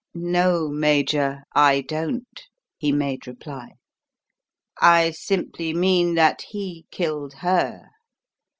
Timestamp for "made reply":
2.91-3.73